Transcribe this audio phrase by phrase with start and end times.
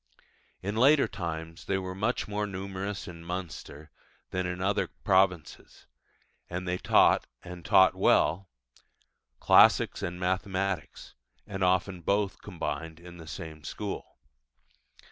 [0.63, 3.91] In later times they were much more numerous in Munster
[4.31, 5.85] than in the other provinces;
[6.49, 8.49] and they taught and taught well
[9.39, 11.13] classics and mathematics;
[11.45, 14.17] and often both combined in the same school.